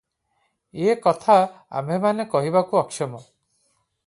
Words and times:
ଏକଥା 0.93 1.35
ଆମ୍ଭେମାନେ 1.81 2.27
କହିବାକୁ 2.35 2.81
ଅକ୍ଷମ। 2.85 3.23